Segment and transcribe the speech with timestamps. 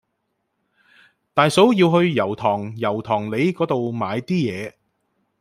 [1.35, 4.73] 大嫂要去油塘油塘里嗰度買啲嘢